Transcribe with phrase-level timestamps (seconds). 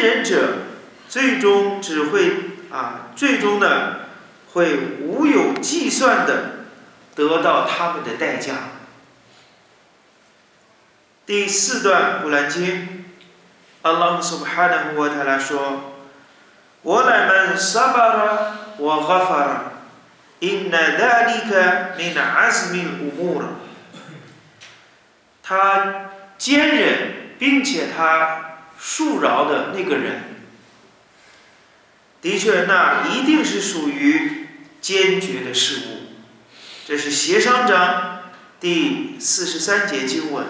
[0.00, 0.58] 人者
[1.08, 2.32] 最终只会
[2.70, 4.00] 啊，最终呢
[4.52, 6.64] 会无有计算的
[7.14, 8.54] 得到他们的代价。
[11.26, 13.04] 第四段古兰经，
[13.82, 15.92] 阿拉苏巴哈纳沃塔拉说
[16.82, 19.62] ：“我乃们萨巴拉我哈法拉，
[20.38, 23.48] 因那达里克米那阿斯米乌木拉。”
[25.42, 28.47] 他坚忍，并且他
[28.80, 30.22] 恕饶的那个人，
[32.22, 34.48] 的确，那一定是属于
[34.80, 35.98] 坚决的事物。
[36.86, 38.22] 这是协商章
[38.60, 40.46] 第四十三节经文。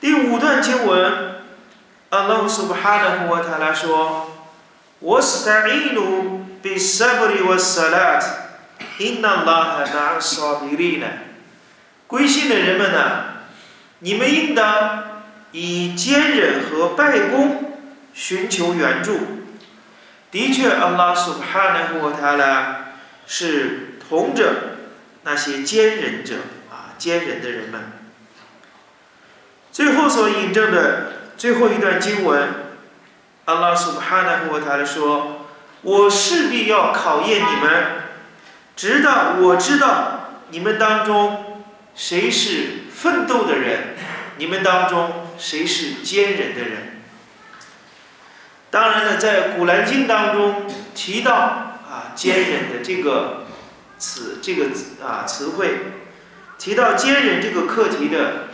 [0.00, 1.42] 第五段经文，
[2.10, 4.46] 阿拉苏巴哈的呼塔拉说
[5.00, 8.26] ：“我是在印度比萨布里沃萨拉特，
[8.98, 11.06] 因那拉哈那萨比利呢。
[12.06, 13.24] 归信的人们呢，
[13.98, 15.07] 你们应当
[15.60, 17.80] 以坚忍和拜功
[18.14, 19.18] 寻求援助。
[20.30, 22.92] 的确，阿拉苏巴哈的呼塔拉
[23.26, 24.76] 是同着
[25.24, 26.36] 那些坚忍者
[26.70, 27.80] 啊，坚忍的人们。”
[29.72, 32.48] 最后所引证的最后一段经文，
[33.46, 35.46] 阿拉苏巴哈纳胡塔说
[35.82, 37.84] ：“我势必要考验你们，
[38.76, 41.64] 直到我知道你们当中
[41.96, 43.96] 谁是奋斗的人，
[44.36, 47.00] 你们当中谁是坚忍的人。”
[48.70, 53.46] 当然呢，在古兰经当中提到啊坚忍的这个
[53.98, 54.66] 词，这个
[55.02, 55.78] 啊词汇，
[56.58, 58.48] 提到坚忍这个课题的。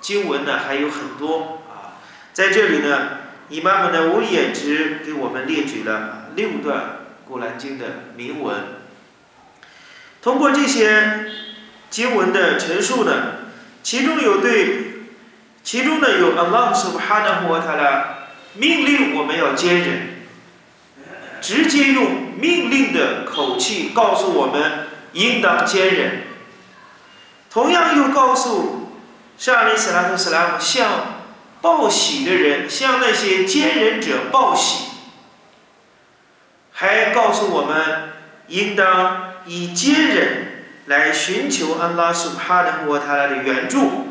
[0.00, 1.96] 经文呢还有很多啊，
[2.34, 3.08] 在这里呢，
[3.48, 6.78] 伊玛目呢，我也只给我们列举了六段
[7.26, 8.54] 《古兰经》的铭文。
[10.20, 11.24] 通过这些
[11.88, 13.12] 经文的陈述呢，
[13.82, 14.83] 其中有对，
[15.64, 18.04] 其中呢，有 Allah subhanahu wa ta'ala
[18.52, 20.08] 命令我们要坚忍，
[21.40, 26.22] 直接用命令的口气告诉我们应当坚忍，
[27.50, 28.92] 同样又告诉
[29.38, 31.24] 上林斯、拉克斯、拉姆向
[31.62, 34.90] 报喜的人，向那些坚忍者报喜。
[36.72, 38.12] 还告诉我们
[38.48, 44.08] 应当以坚忍来寻求 Allah subhanahu wa ta'ala 的援助。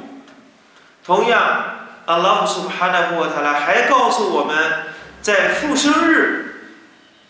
[1.04, 4.84] 同样，安拉苏哈纳胡塔拉还告诉我们
[5.22, 6.72] 在复生日，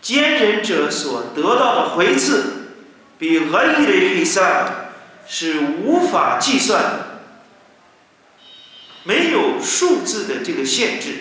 [0.02, 2.68] 奸人者所得到的回赐，
[3.18, 4.68] 比俄伊的黑萨
[5.28, 7.00] 是无法计算的。
[9.04, 11.18] 没有数字的这个限制。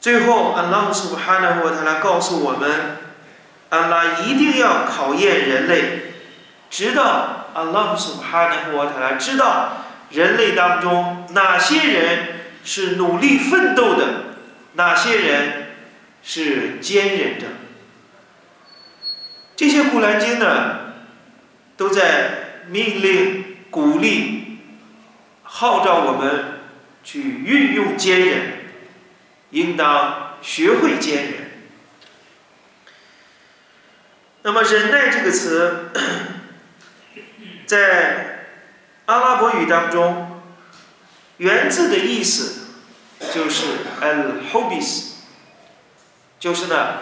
[0.00, 2.98] 最后，安拉苏哈纳沃他来告诉我们，
[3.70, 6.14] 阿拉一定要考验人类，
[6.68, 9.83] 直到安拉苏哈纳沃他来知道
[10.14, 12.28] 人类当中哪些人
[12.64, 14.36] 是努力奋斗的，
[14.74, 15.74] 哪些人
[16.22, 17.46] 是坚忍的。
[19.56, 20.94] 这些古兰经呢，
[21.76, 24.42] 都在命令、鼓励。
[25.42, 26.60] 号召我们
[27.04, 28.40] 去运用坚忍，
[29.50, 31.34] 应当学会坚忍。
[34.42, 35.90] 那么“忍耐”这个词，
[37.66, 38.33] 在
[39.44, 40.40] 伯语当中，
[41.36, 42.68] 源自的意思
[43.34, 43.66] 就是
[44.00, 45.08] “al-hobis”，
[46.40, 46.94] 就是呢，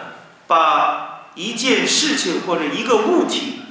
[0.45, 3.61] 把一件事情或者一个物体，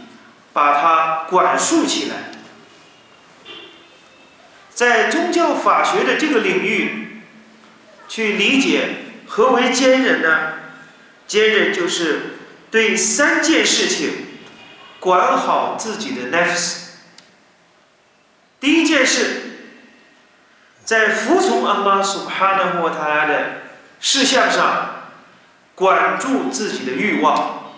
[0.54, 2.32] 把它管束起来。
[4.72, 7.20] 在宗教法学的这个领域，
[8.08, 8.88] 去理解
[9.26, 10.54] 何为坚忍呢？
[11.26, 12.38] 坚忍就是
[12.70, 14.12] 对三件事情
[14.98, 16.78] 管好自己的 nafs。
[18.62, 19.40] 第一件事，
[20.84, 23.62] 在服从安拉苏哈纳霍塔拉的
[23.98, 25.08] 事项上，
[25.74, 27.72] 管住自己的欲望，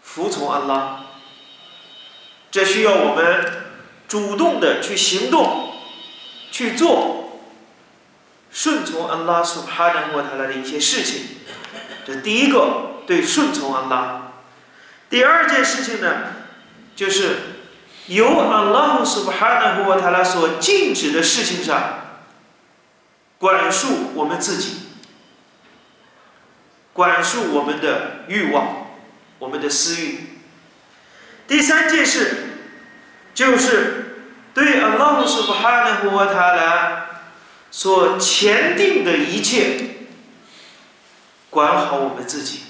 [0.00, 1.00] 服从安拉。
[2.50, 3.66] 这需要我们。
[4.08, 5.72] 主动的去行动，
[6.52, 7.40] 去做，
[8.52, 11.38] 顺从安拉苏哈纳沃塔拉的一些事情，
[12.06, 14.30] 这第一个对顺从安拉。
[15.10, 16.34] 第二件事情呢，
[16.94, 17.55] 就是
[18.06, 22.20] 由 Allah's of Hana Hua Ta La 所禁止的事情上
[23.38, 24.76] 管束我们自己，
[26.92, 28.86] 管束我们的欲望，
[29.40, 30.38] 我们的私欲。
[31.48, 32.58] 第三件事
[33.34, 34.20] 就是
[34.54, 37.06] 对 Allah's of Hana Hua Ta La
[37.72, 39.80] 所前定的一切
[41.50, 42.62] 管好我们自己。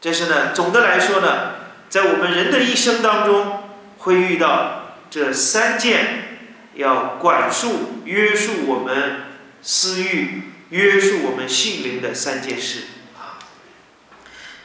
[0.00, 1.57] 这是呢，总的来说呢。
[1.88, 3.62] 在我们人的一生当中，
[3.98, 6.38] 会遇到这三件
[6.74, 9.22] 要管束、约束我们
[9.62, 12.84] 私欲、约束我们心灵的三件事
[13.16, 13.40] 啊。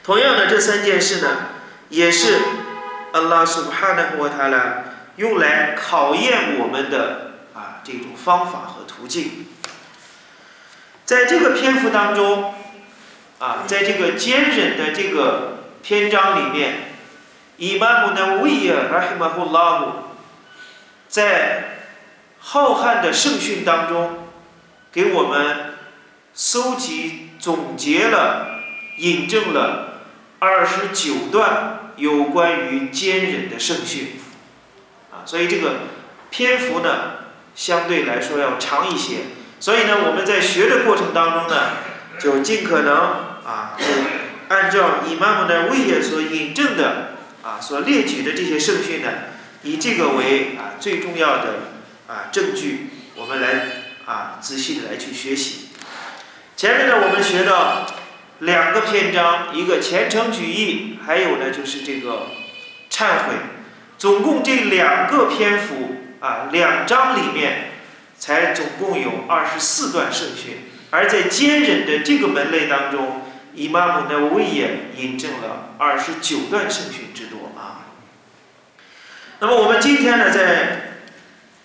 [0.03, 1.49] 同样的，这三件事呢，
[1.89, 2.39] 也是
[3.13, 4.83] 安拉苏哈纳和他呢
[5.15, 9.47] 用来考验我们的啊这种方法和途径。
[11.05, 12.53] 在这个篇幅当中，
[13.39, 16.92] 啊，在这个坚忍的这个篇章里面，
[17.57, 19.93] 伊玛目的维尔拉希马胡拉姆
[21.07, 21.77] 在
[22.39, 24.27] 浩瀚的圣训当中，
[24.91, 25.75] 给我们
[26.33, 28.59] 搜集总结了、
[28.97, 30.01] 引证了
[30.39, 34.19] 二十九段有关于坚忍的圣训，
[35.11, 35.75] 啊，所以这个
[36.31, 36.89] 篇幅呢，
[37.55, 39.17] 相对来说要长一些。
[39.59, 41.69] 所以呢，我们在学的过程当中呢，
[42.19, 42.95] 就尽可能
[43.45, 43.77] 啊，
[44.49, 47.12] 按照伊玛目的威也所引证的
[47.43, 49.09] 啊，所列举的这些圣训呢，
[49.61, 51.73] 以这个为啊最重要的
[52.07, 53.67] 啊证据，我们来
[54.05, 55.67] 啊仔细的来去学习。
[56.55, 57.85] 前面呢，我们学到
[58.39, 62.29] 两个篇章，一个虔诚举义，还有呢就是这个
[62.89, 63.35] 忏悔，
[63.99, 67.69] 总共这两个篇幅啊两章里面。
[68.15, 73.22] 才总共有二十四段圣训，而在坚忍的这个门类当中，
[73.55, 77.85] 伊玛目的威也引证了二十九段圣训之多啊。
[79.39, 80.99] 那么我们今天呢，在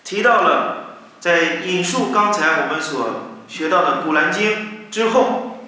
[0.03, 4.51] 提到了在引述刚才我们所学到的《古兰经》
[4.91, 5.65] 之后，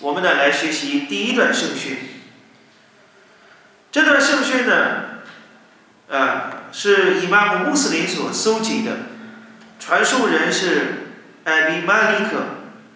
[0.00, 1.98] 我们呢来学习第一段圣训。
[3.92, 5.22] 这段圣训呢，
[6.08, 8.92] 呃，是伊玛目穆斯林所搜集的。
[9.78, 11.10] 传授人是
[11.44, 12.40] 艾比马里克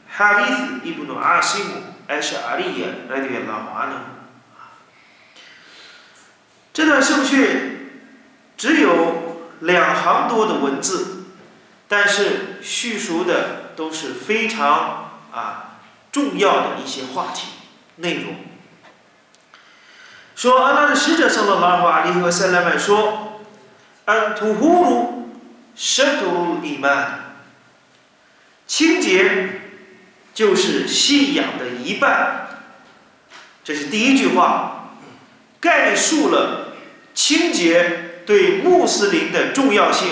[0.09, 1.71] 哈里斯伊布努阿西姆
[2.09, 4.01] 艾什阿里耶来对拉华呢。
[6.73, 8.03] 这段圣训
[8.57, 11.27] 只有两行多的文字，
[11.87, 15.79] 但是叙述的都是非常啊
[16.11, 17.49] 重要的一些话题
[17.97, 18.35] 内容。
[20.35, 23.43] 说阿拉的使者（圣拉拉华里和塞拉曼）说
[24.07, 25.15] ：“安图呼鲁。”
[25.75, 27.37] 圣徒伊曼，
[28.67, 29.68] 清洁
[30.39, 32.47] 就是信仰的一半。
[33.65, 34.95] 这是第一句话，
[35.59, 36.75] 概述了
[37.13, 40.11] 清洁对穆斯林的重要性。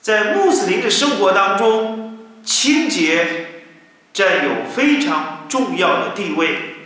[0.00, 3.64] 在穆斯林的生活当中，清洁
[4.12, 6.76] 占有非常重要的地位。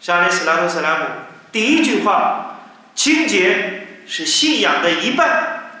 [0.00, 1.04] 沙利斯拉特·斯拉姆，
[1.52, 2.60] 第一句话，
[2.94, 5.72] 清洁是信仰的一半。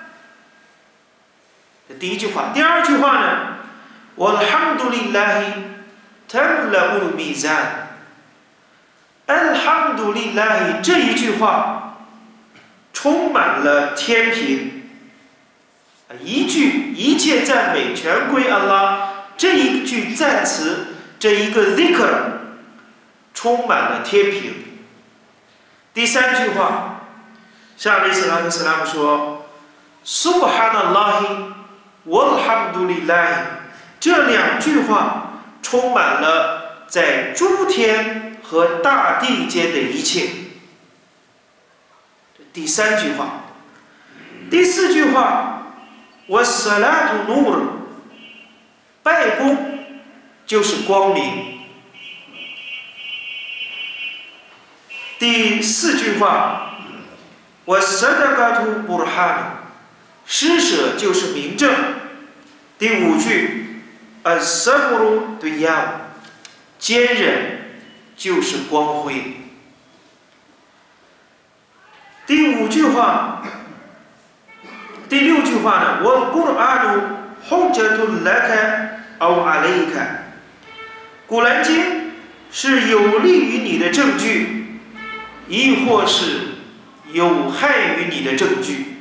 [1.88, 3.53] 这第一句话，第二句话呢？
[4.16, 5.46] 我哈姆杜里拉希
[6.28, 7.96] 特拉乌米赞，
[9.26, 11.98] 安哈姆杜里拉希这一句话
[12.92, 14.84] 充满了天平，
[16.20, 19.10] 一句一切赞美全归安拉。
[19.36, 22.08] 这一句赞词，这一个 zikr
[23.34, 24.54] 充满了天平。
[25.92, 27.00] 第三句话，
[27.76, 29.46] 下面斯拉克斯拉姆说
[30.04, 30.42] ：“苏”，
[34.06, 40.28] 这两句话充满了在诸天和大地间的一切。
[42.52, 43.44] 第三句话，
[44.50, 45.72] 第四句话，
[46.26, 47.60] 我萨拉图努尔，
[49.02, 49.86] 拜功
[50.44, 51.60] 就是光明。
[55.18, 56.74] 第四句话，
[57.64, 59.64] 我萨达嘎图布尔哈努。
[60.26, 61.74] 施舍就是明证。
[62.78, 63.63] 第五句
[64.24, 66.00] ，a s a b r u 对呀，
[66.78, 67.76] 坚韧
[68.16, 69.36] 就是光辉。
[72.26, 73.42] 第五句话，
[75.08, 76.00] 第六句话呢？
[76.02, 77.02] 我古兰经
[77.48, 80.32] 后者都来开，奥阿雷开。
[81.26, 82.12] 古兰经
[82.50, 84.80] 是有利于你的证据，
[85.48, 86.54] 亦或是
[87.12, 88.96] 有害于你的证据。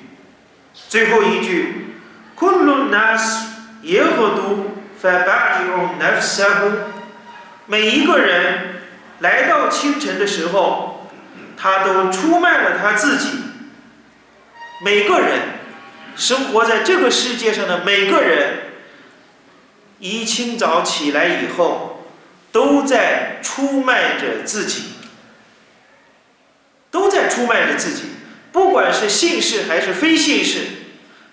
[0.89, 1.95] 最后一句
[2.37, 3.45] ，Kullu nas
[3.83, 4.72] yahudu
[5.03, 6.71] fabai'u nafsahu，
[7.65, 8.81] 每一个人
[9.19, 11.09] 来到清晨的时候，
[11.57, 13.39] 他都出卖了他自己。
[14.81, 15.39] 每个人
[16.15, 18.59] 生活在这个世界上的每个人，
[19.99, 22.07] 一清早起来以后，
[22.53, 24.93] 都在出卖着自己，
[26.89, 28.03] 都在出卖着自己。
[28.53, 30.59] 不管是信士还是非信士，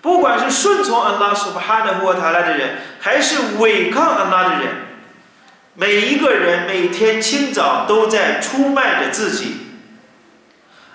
[0.00, 4.75] 不管是顺从安拉苏巴哈的沃塔拉的人，还是违抗安拉的人，
[5.75, 9.54] 每一个人每天清早都在出卖着自己。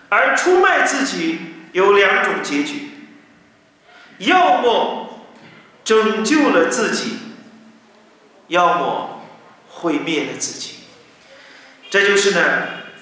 [0.08, 1.40] 而出卖自己
[1.72, 2.92] 有两种结局：
[4.20, 5.26] 要么
[5.84, 7.18] 拯救了自己，
[8.48, 9.26] 要么
[9.68, 10.76] 毁灭了自己。
[11.90, 12.42] 这就是呢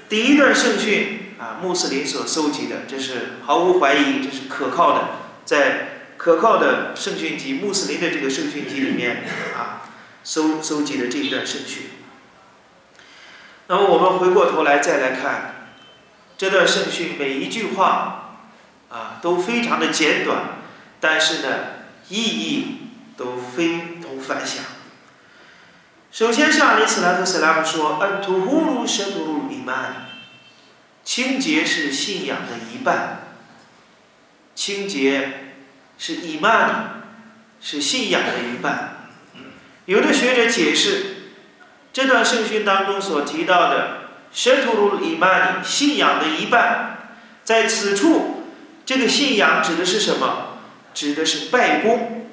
[0.07, 5.09] 第一段圣训啊，穆斯林所收集的，这是毫无怀疑，这是可靠的，
[5.43, 5.92] 在
[6.23, 9.25] 可靠的圣训集穆斯林的这个圣训集里面
[9.57, 9.91] 啊，
[10.23, 11.89] 收收集的这一段圣训。
[13.67, 15.67] 那么我们回过头来再来看
[16.37, 18.37] 这段圣训，每一句话
[18.87, 20.59] 啊都非常的简短，
[21.01, 21.49] 但是呢
[22.07, 22.77] 意义
[23.17, 24.63] 都非同凡响。
[26.09, 30.07] 首先，像里斯兰特斯拉姆说：“安图呼鲁舍图鲁伊曼，
[31.03, 33.19] 清洁是信仰的一半。
[34.55, 35.42] 清洁
[35.97, 37.01] 是伊曼，
[37.61, 39.07] 是信仰的一半。”
[39.85, 41.07] 有的学者解释。
[41.91, 46.97] 这段圣训当中所提到的“舍图鲁伊曼”信仰的一半，
[47.43, 48.45] 在此处，
[48.83, 50.57] 这个信仰指的是什么？
[50.95, 52.27] 指的是拜功。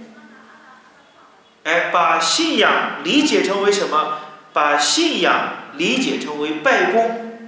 [1.65, 4.21] 哎，把信仰理解成为什么？
[4.55, 7.43] 把信仰理解成为拜功。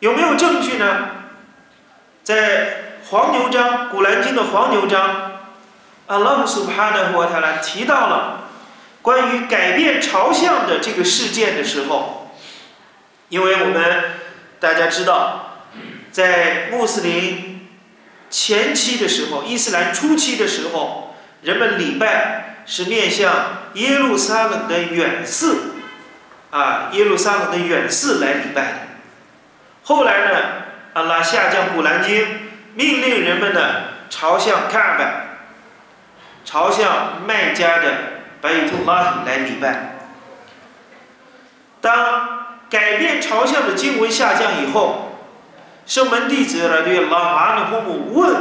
[0.00, 1.10] 有没有证据呢？
[2.24, 5.32] 在黄牛章《古兰经》的黄牛章，
[6.06, 8.48] 阿拉姆苏帕纳胡塔拉提到了。
[9.02, 12.34] 关于改变朝向的这个事件的时候，
[13.28, 14.04] 因为我们
[14.58, 15.58] 大家知道，
[16.10, 17.68] 在穆斯林
[18.30, 25.74] 前期的时候，伊斯兰初期的时候，人们礼拜是面向耶路撒冷的远寺，
[26.50, 28.96] 啊，耶路撒冷的远寺来礼拜。
[29.82, 30.40] 后来呢，
[30.94, 32.43] 阿拉下降古兰经，
[32.74, 33.60] 命令人们呢
[34.10, 35.38] 朝向卡拜，
[36.44, 37.92] 朝向麦加的。
[38.44, 39.96] 拜图拉来礼拜。
[41.80, 45.18] 当改变朝向的经文下降以后，
[45.86, 48.36] 圣门弟子来对拉马的父母问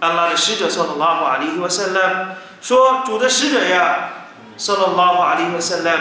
[0.00, 4.08] 安拉的使者说：“拉法里和塞勒说，主的使者呀，
[4.58, 6.00] 说了拉法里和塞勒。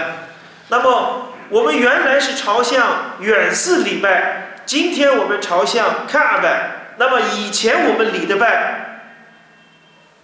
[0.69, 2.87] 那么我们原来是朝向
[3.19, 6.82] 远寺礼拜，今天我们朝向卡拜。
[6.97, 9.01] 那么以前我们礼的拜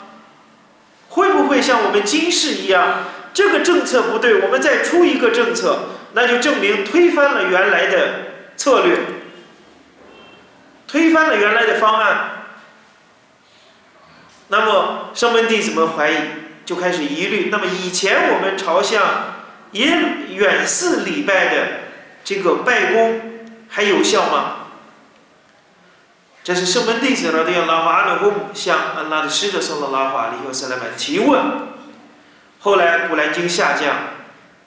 [1.15, 5.79] 会不会像我们今世一样，这个政策不对，我们再出一个政策，
[6.11, 8.09] 那就证明推翻了原来的
[8.57, 8.97] 策略，
[10.85, 12.31] 推翻了原来的方案。
[14.49, 16.15] 那么圣门弟子们怀疑，
[16.65, 17.47] 就开始疑虑。
[17.49, 19.35] 那么以前我们朝向
[19.71, 19.97] 也
[20.31, 21.67] 远寺礼拜的
[22.25, 23.21] 这个拜功
[23.69, 24.64] 还有效吗？
[26.45, 31.41] 这是圣门弟子呢，都要拉瓦努姆向安拉的使者送了拉法里和塞拉曼提问。
[32.59, 33.95] 后来古兰经下降，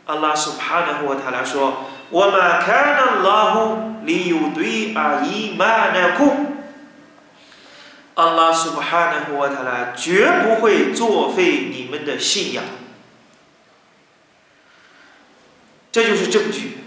[0.07, 6.33] 安拉苏帕纳和他来说：“我们看到拉胡里有对阿伊曼的库。”
[8.15, 12.65] 安拉苏帕纳和他来绝不会作废你们的信仰。
[15.93, 16.79] 这就是证据。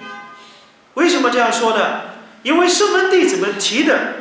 [0.95, 2.01] 为什么这样说呢？
[2.43, 4.19] 因为圣门弟子们提的。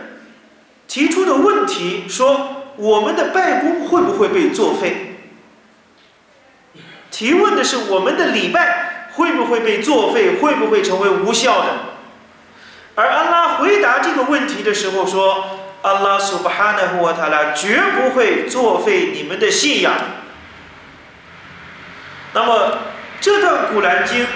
[0.90, 5.20] 提出的问题说：“我们的拜功会不会被作废？”
[7.12, 11.68] 提问的是我们的礼拜会不会被作废，会不会成为无效的？
[12.96, 19.94] 而安拉回答这个问题的时候说：“安拉苏巴哈纳胡塔拉绝不会作废你们的信仰。”
[22.34, 22.78] 那么
[23.20, 24.26] 这段古兰经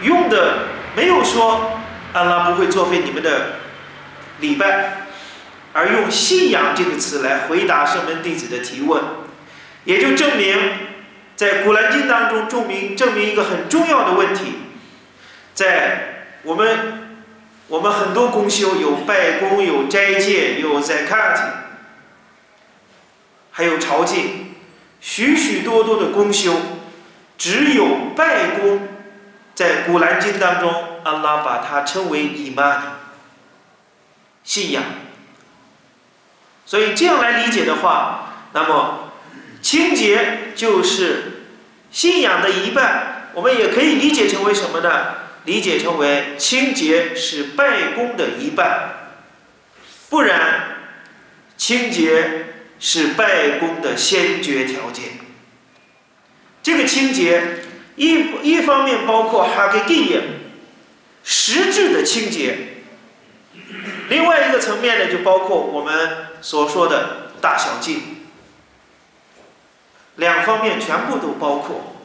[0.00, 0.60] 用的
[0.96, 1.72] 没有说
[2.14, 3.56] 安拉不会作废你们的
[4.40, 5.01] 礼拜。
[5.72, 9.02] 而用“信仰”这个词来回答圣门弟子的提问，
[9.84, 10.56] 也就证明，
[11.34, 14.54] 在《古兰经》当中证明证明一个很重要的问题，
[15.54, 17.18] 在我们
[17.68, 21.40] 我们很多公修有拜功、有斋戒、有 zakat，
[23.50, 24.24] 还有朝觐，
[25.00, 26.54] 许许多多的公修，
[27.38, 28.88] 只有拜功，
[29.54, 30.70] 在《古兰经》当中，
[31.02, 32.98] 安拉把它称为伊玛
[34.44, 34.82] 信仰。
[36.72, 39.12] 所以这样来理解的话，那么
[39.60, 41.42] 清洁就是
[41.90, 43.28] 信仰的一半。
[43.34, 45.16] 我们也可以理解成为什么呢？
[45.44, 49.10] 理解成为清洁是拜功的一半，
[50.08, 50.94] 不然
[51.58, 52.46] 清洁
[52.80, 55.18] 是拜功的先决条件。
[56.62, 60.22] 这个清洁一一方面包括哈格蒂耶
[61.22, 62.56] 实质的清洁，
[64.08, 66.31] 另外一个层面呢，就包括我们。
[66.41, 68.25] 所说的大小径，
[70.15, 71.95] 两方面全部都包括。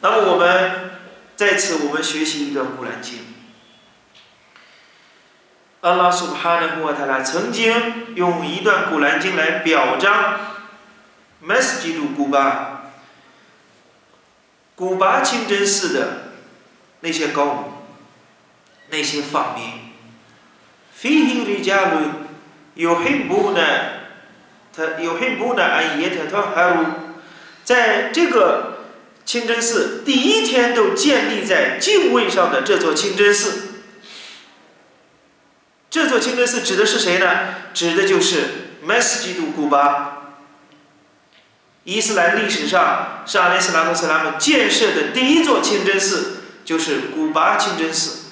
[0.00, 0.90] 那么我们
[1.36, 3.18] 在此，我们学习一段古兰经。
[5.82, 10.38] 阿拉苏哈的穆塔拉曾经用一段古兰经来表彰
[11.42, 12.90] Masjid 古巴，
[14.74, 16.32] 古巴清真寺的
[17.00, 17.64] 那些高楼，
[18.90, 19.94] 那些坊民，
[20.94, 22.12] فيه رجال
[27.63, 28.79] 在这个
[29.25, 33.81] 清真寺第一天都建立在敬畏上的这座清真寺，
[35.89, 37.55] 这座清真寺指的是谁呢？
[37.73, 38.43] 指的就是
[38.83, 40.35] 麦斯季度古巴，
[41.85, 48.24] 伊斯兰历史上是阿斯拉纳斯拉姆建设的第一座清真寺，就是古巴清真寺。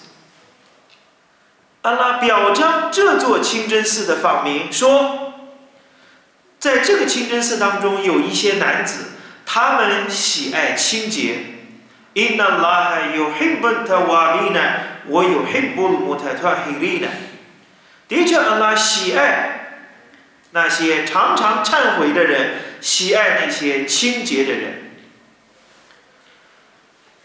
[1.83, 5.33] 安拉表彰这座清真寺的访民说，
[6.57, 9.11] 在这个清真寺当中有一些男子，
[9.45, 11.35] 他们喜爱清洁。
[12.13, 17.09] Inna Allah yuhibbul tawabina wa yuhibbul mutatahhirina。
[18.07, 19.89] 的确，安拉喜爱
[20.51, 22.51] 那些常常忏悔的人。
[22.79, 24.91] 喜爱那些清洁的人。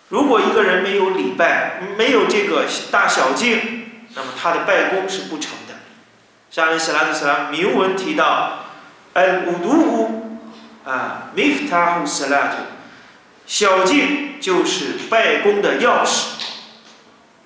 [0.09, 3.78] 如果一个人没有礼拜，没有这个大小净，
[4.19, 5.75] 那么他的拜功是不成的。
[6.51, 8.65] 像《斯拉特斯拉》铭文提到
[9.15, 10.09] ，“al wudu
[10.85, 12.51] 啊，miftahu salat”，
[13.47, 16.31] 小净就是拜功的钥匙，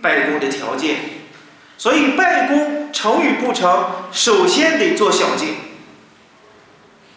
[0.00, 0.96] 拜功的条件。
[1.76, 5.56] 所以拜功成与不成，首先得做小净。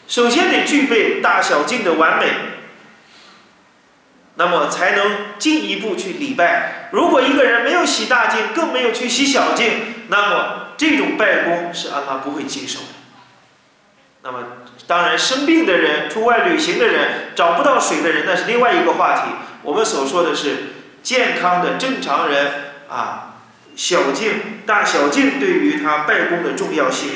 [0.08, 2.26] 首先得具备大小净的完美，
[4.36, 6.90] 那么才能进一步去礼拜。
[6.92, 12.86] 如果一个人没有洗大净，更没有去洗小净，那么这种拜功是安拉不会接受的。
[14.24, 14.40] 那么，
[14.88, 19.32] 当然生病的人、出外旅行的人、找不到水的人，那是另外一个话题。
[19.62, 20.74] 我们所说的是
[21.04, 23.36] 健康的正常人啊，
[23.76, 27.10] 小净、大小净对于他拜功的重要性。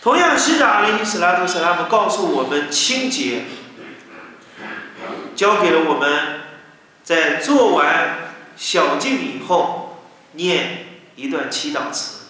[0.00, 3.42] 同样，使者阿里·斯拉图·斯拉姆告诉我们清洁，
[5.38, 6.40] 教给了我们
[7.04, 12.24] 在做完小净以后念一段祈祷词。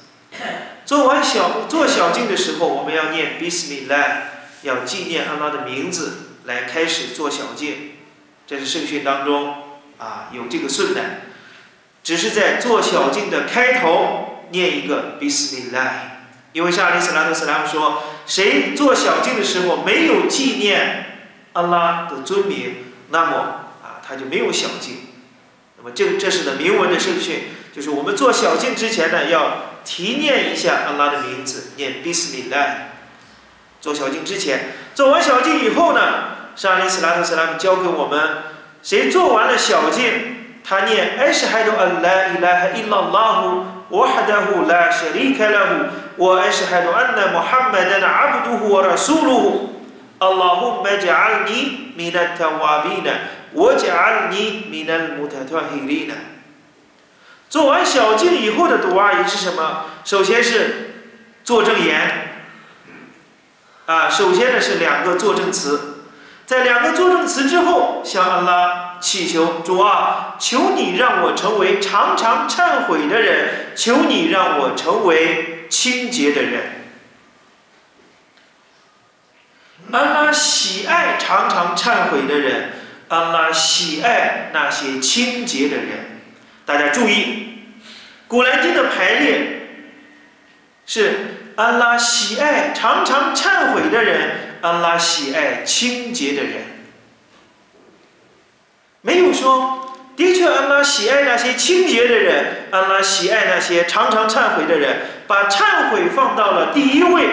[0.85, 4.25] 做完小做小净的时候，我们要念 Bismillah，
[4.61, 7.93] 要纪念阿拉的名字来开始做小净。
[8.47, 9.55] 这是圣训当中
[9.97, 11.01] 啊有这个顺的，
[12.05, 15.93] 只是在做小净的开头念一个 Bismillah。
[16.53, 21.23] 因为沙利斯拉特斯拉姆说，谁做小净的时候没有纪念
[21.55, 23.37] 阿拉的尊名，那么
[23.83, 25.09] 啊，他就没有小净。
[25.77, 27.45] 那么这这是呢铭文的圣训，
[27.75, 32.91] 就是我们做小净之前呢，要提念一下安拉的名字，念 b i s m i l l a
[33.81, 36.01] 做小净之前，做完小净以后呢，
[36.57, 38.21] 沙利斯拉和斯拉姆教给我们，
[38.83, 48.83] 谁做完了小净，他念 Ashhadu an la ilaha illallah wahdahu la sharika lahu wa Ashhadu anna Muhammadan abduhu wa
[48.83, 49.78] rasuluhu。
[50.19, 53.01] a lot my ja'alni mi na ta wa be
[54.71, 56.15] mi na mutatahirina
[57.49, 59.85] 做完小静以后的读啊音是什么？
[60.05, 61.07] 首先是
[61.45, 62.43] 作证言。
[63.87, 66.05] 啊首先呢是两个作证词。
[66.45, 76.78] 在两个作证词之后相应了祈求主啊求你让我成为常常忏悔的人求你让我成为清洁的人。
[79.91, 82.71] 安拉喜爱常常忏悔的人，
[83.09, 86.21] 安拉喜爱那些清洁的人。
[86.67, 87.61] 大家注意，
[88.27, 89.69] 古兰经的排列
[90.85, 91.13] 是
[91.57, 96.53] 安拉喜爱常常忏悔的人，安拉喜爱清洁的人。
[99.01, 104.97] 没有说，的确，安拉喜爱那些清洁的人，安拉喜爱那些常常忏悔的人，
[105.27, 107.27] 把忏悔放到了第一位，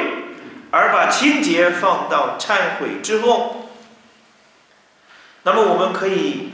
[0.75, 3.69] 而把清洁放到忏悔之后。
[5.43, 6.51] 那么，我们可以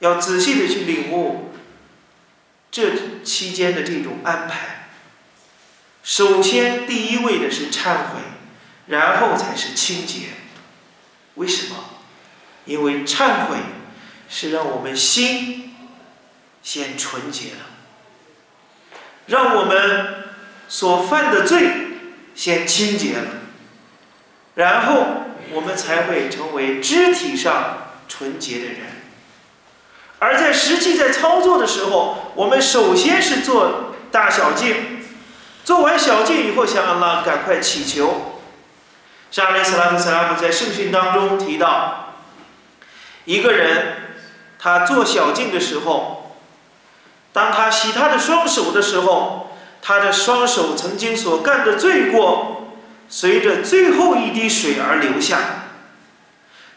[0.00, 1.54] 要仔细的去领悟
[2.70, 4.88] 这期间的这种安排。
[6.02, 8.20] 首先，第一位的是忏悔，
[8.88, 10.26] 然后才是清洁。
[11.36, 11.76] 为什么？
[12.66, 13.56] 因为忏悔。
[14.26, 15.76] 是让我们心
[16.62, 17.66] 先纯洁了，
[19.26, 20.24] 让我们
[20.66, 21.83] 所犯的罪
[22.34, 23.30] 先清洁了，
[24.54, 25.04] 然后
[25.52, 28.78] 我们才会成为肢体上纯洁的人。
[30.18, 35.04] 而在实际在操作的时候，我们首先是做大小净，
[35.64, 38.40] 做完小净以后，向安拉赶快祈求。
[39.30, 42.14] 沙利斯拉特·斯拉姆在圣训当中提到，
[43.24, 43.96] 一个人。
[44.56, 46.38] 他做小净的时候，
[47.34, 49.43] 当他洗他的双手的时候，
[49.86, 52.70] 他的双手曾经所干的罪过，
[53.06, 55.38] 随着最后一滴水而流下。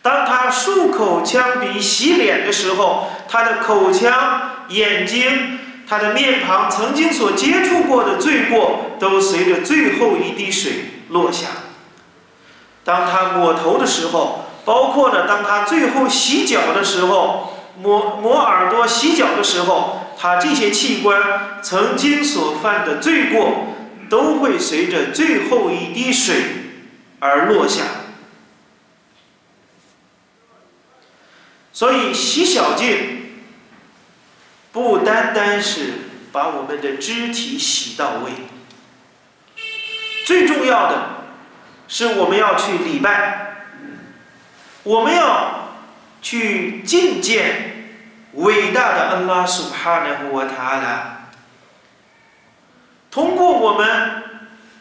[0.01, 11.47] 当他漱口、腔鼻、洗脸的时候，他的口腔、眼睛、他的面庞曾经所接触过的罪过，都随着最后一滴水落下。
[12.83, 23.75] 当他抹头的时候，包括了当他最后洗脚的时候，抹抹耳朵、洗脚的时候，他这些器官曾经所犯的罪过，
[24.09, 26.35] 都会随着最后一滴水
[27.19, 27.83] 而落下。
[31.71, 33.43] 所以洗小净，
[34.71, 35.93] 不单单是
[36.31, 38.31] 把我们的肢体洗到位，
[40.25, 41.17] 最重要的。
[41.89, 43.69] 是我们要去礼拜，
[44.83, 45.77] 我们要
[46.21, 47.76] 去觐见
[48.37, 51.27] 伟大的安拉苏哈纳胡瓦塔拉。
[53.11, 54.23] 通过我们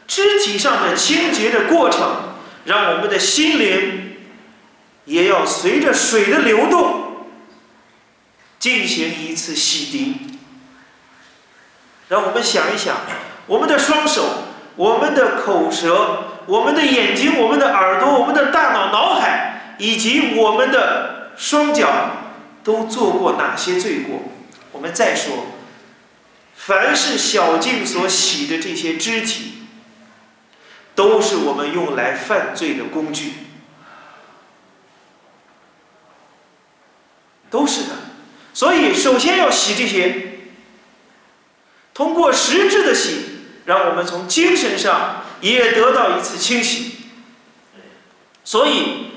[0.06, 4.16] 肢体上的清洁的过程，让我们的心灵
[5.04, 7.26] 也要随着水的流动
[8.58, 10.36] 进行一次洗涤。
[12.08, 12.94] 让我们想一想，
[13.46, 14.22] 我们的双手，
[14.76, 16.22] 我们的口舌。
[16.46, 21.88] 我们的眼睛、我们的耳朵、我们的大脑、脑海，以及我们的双脚，
[22.66, 24.22] 都做过哪些罪过？
[24.72, 25.46] 我们再说，
[26.56, 29.68] 凡是小径所洗的这些肢体，
[30.96, 33.34] 都是我们用来犯罪的工具，
[37.48, 37.90] 都是的。
[38.52, 40.40] 所以，首先要洗这些，
[41.94, 43.26] 通过实质的洗，
[43.66, 45.22] 让我们从精神上。
[45.42, 46.92] 也得到一次清洗，
[48.42, 49.10] 所以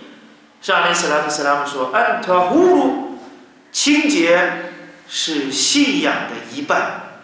[0.61, 3.08] 沙林斯拉特斯拉姆说：“安特呼鲁，
[3.71, 4.73] 清洁
[5.07, 7.21] 是信仰的一半，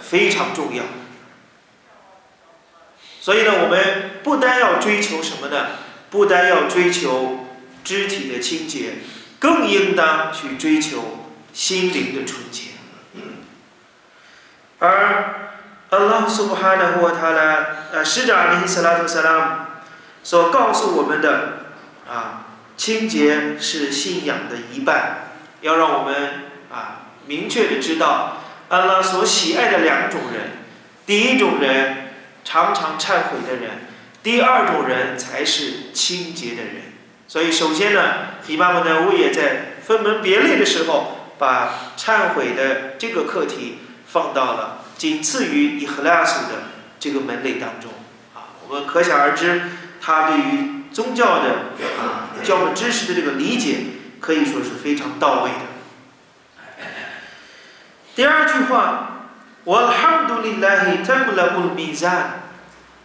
[0.00, 0.84] 非常重要。
[3.20, 5.66] 所以呢，我们不单要追求什么呢？
[6.10, 7.46] 不单要追求
[7.84, 8.94] 肢体的清洁，
[9.38, 12.70] 更应当去追求心灵的纯洁，
[14.78, 15.36] 而。”
[15.90, 19.56] 阿拉苏哈纳胡塔拉，呃，使者阿里斯拉图萨拉姆
[20.22, 21.64] 所告诉我们的
[22.08, 22.46] 啊，
[22.80, 28.38] 清洁是信仰的一半，要让我们啊明确的知道，
[28.70, 30.52] 阿拉所喜爱的两种人，
[31.04, 33.72] 第一种人常常忏悔的人，
[34.22, 36.76] 第二种人才是清洁的人。
[37.28, 38.14] 所以，首先呢，
[38.46, 44.86] 伊巴姆呢，我也在分门别类的时候，把忏悔的这个课题放到了。
[44.96, 46.62] 仅次于伊赫拉苏的
[46.98, 47.90] 这个门类当中，
[48.34, 49.64] 啊，我们可想而知，
[50.00, 51.50] 他对于宗教的
[51.98, 53.78] 啊教门知识的这个理解
[54.20, 55.58] 可以说是非常到位的。
[58.16, 59.28] 第二句话，
[59.64, 62.42] 我哈杜里拉黑特布拉布米赞，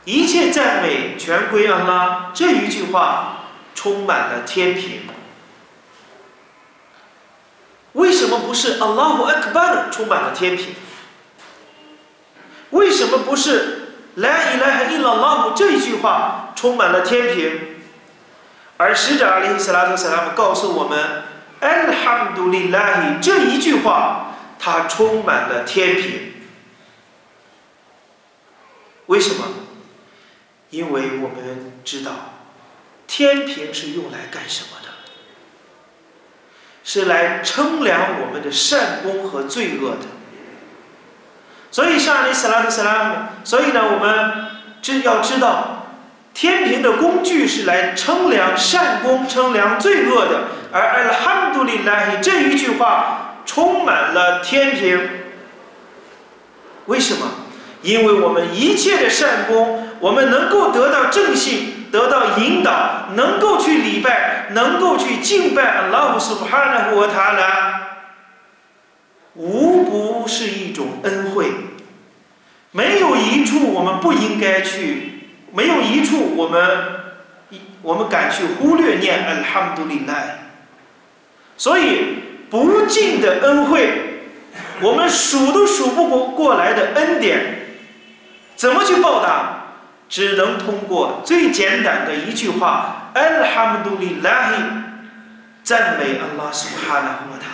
[0.03, 2.31] 一切赞美全归安拉。
[2.33, 5.01] 这一句话充满了天平。
[7.93, 10.75] 为什么不是阿拉胡克巴尔充满了天平？
[12.71, 17.74] 为什么不是“来伊来哈伊拉拉姆”这一句话充满了天平，
[18.77, 21.23] 而使者阿里斯拉特萨拉姆告诉我们
[21.61, 26.33] “安哈姆杜里拉伊 ”这一句话，它充满了天平。
[29.05, 29.45] 为什么？
[30.71, 32.11] 因为我们知道，
[33.07, 34.89] 天平是用来干什么的？
[36.83, 40.07] 是来称量我们的善功和罪恶的。
[41.71, 44.47] 所以，上里斯拉特斯拉姆，所以呢，我们
[44.81, 45.84] 知要知道，
[46.35, 50.41] 天平的工具是来称量善功、称量罪恶的。
[50.71, 55.09] 而阿拉哈杜里拉这一句话充满了天平。
[56.87, 57.31] 为什么？
[57.81, 67.81] 因为我们一切的善功，我们能够得到正信，得到引导，能够去礼拜，能够去敬拜阿拉乌苏哈纳胡塔拉。
[69.35, 71.45] 无不是一种恩惠，
[72.71, 75.14] 没有一处我们不应该去，
[75.55, 76.61] 没有一处我们
[77.49, 80.39] 一我们敢去忽略念安哈姆杜里奈。
[81.57, 84.19] 所以不尽的恩惠，
[84.81, 87.39] 我们数都数不过过来的恩典，
[88.55, 89.61] 怎么去报答？
[90.09, 94.51] 只能通过最简单的一句话：安哈姆杜里奈，
[95.63, 97.45] 赞美安拉苏哈纳和他。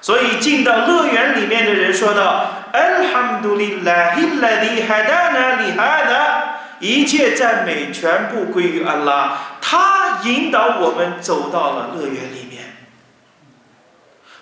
[0.00, 12.76] 所以进到乐园里面的人说道：“Alhamdulillah，Alladhi hadana li hada，一切赞美全部归于安拉，他引导我们走到了乐园里面。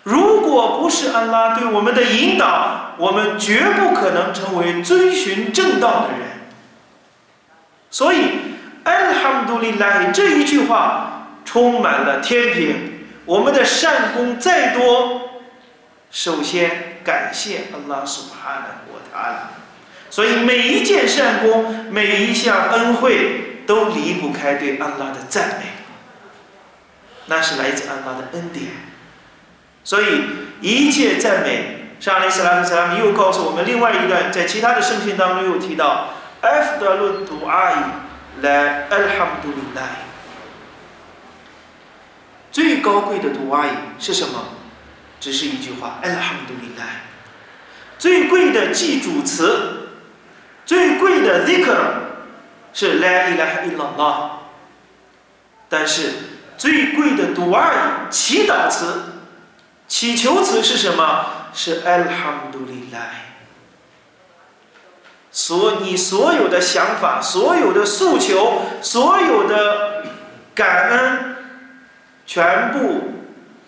[0.02, 6.20] 如果不是安拉对我们的引导，我们绝不可能成为遵循正道的人。
[7.90, 8.30] 所以
[8.84, 12.92] 安哈姆杜利拉这一句话充满了天平。
[13.24, 15.42] 我们的善功再多，
[16.12, 19.50] 首先感谢安拉苏巴哈的我他了。
[20.16, 25.66] 所以每一件善功，每一项恩惠，都离不开对安拉的赞美。
[27.26, 28.64] 那是来自安拉的恩典。
[29.84, 30.22] 所以
[30.62, 37.74] 一切赞美，上利斯拉特·萨拉又告诉我们另外一段，在其他的圣训当中又提到：“F 的论读阿伊
[38.40, 39.82] 来安哈姆杜里奈。”
[42.50, 44.46] 最高贵的读阿伊是什么？
[45.20, 47.02] 只是一句话：“安哈姆杜里奈。”
[48.00, 49.85] 最贵的记主词，
[50.66, 51.76] 最贵的 zikr
[52.74, 54.30] 是 “la ilaha illallah”。
[55.70, 56.12] 但是
[56.58, 59.14] 最贵的读阿伊祈祷词、
[59.88, 61.48] 祈求词是什么？
[61.54, 63.24] 是 “alhamdulillah”。
[65.30, 70.04] 所你所有的想法、所有的诉求、所有的
[70.54, 71.36] 感恩。
[72.26, 73.02] 全部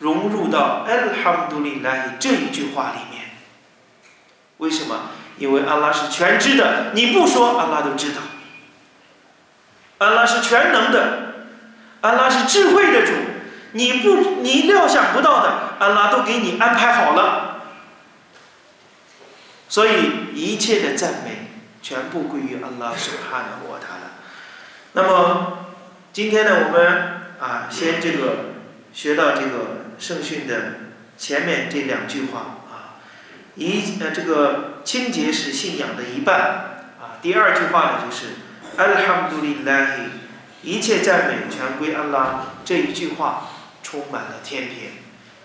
[0.01, 3.31] 融入到 Alhamdulillah 这一句话里面。
[4.57, 5.11] 为什么？
[5.39, 8.21] 因为安拉是全知的，你不说，安拉都知道。
[9.99, 11.47] 安拉是全能的，
[12.01, 13.13] 安拉是智慧的主，
[13.73, 17.63] 你不，你料想不到的，安拉都给你安排好了。
[19.69, 21.49] 所以一切的赞美
[21.83, 24.13] 全部归于安拉所哈的我他了。
[24.93, 25.67] 那么
[26.13, 27.19] 今天呢，我们。
[27.39, 28.57] 啊，先这个
[28.93, 30.55] 学到这个圣训的
[31.17, 32.67] 前面这两句话，
[33.59, 36.41] 一呃这个清洁是信仰的一半
[36.99, 37.21] 啊。
[37.21, 38.37] 第二句话呢就是
[38.79, 39.89] Alhamdulillah，
[40.63, 42.47] 一切赞美全归安拉。
[42.65, 43.49] 这一句话
[43.83, 44.93] 充满了天平，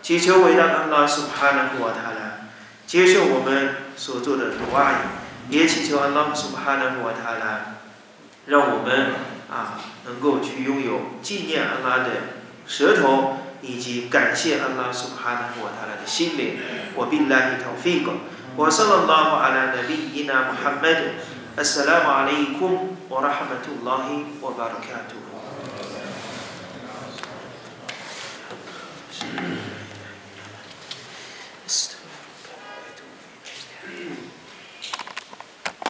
[0.02, 2.48] 祈求伟大的安拉苏哈纳古瓦塔拉
[2.88, 4.94] 接受我们所做的读阿
[5.50, 7.76] 也祈求安拉苏哈纳古瓦塔拉
[8.46, 9.34] 让我们。
[9.54, 12.10] 啊，能够去拥有纪念安拉的
[12.66, 16.60] 舌头，以及感谢安拉苏哈纳和他的心灵。
[16.94, 18.12] 我并拉伊头费格，
[18.56, 21.02] 我圣拉拉阿拉的利伊纳穆罕默德
[21.58, 22.72] ，السلام عليكم
[23.10, 24.06] ورحمة الله
[24.42, 25.14] وبركاته.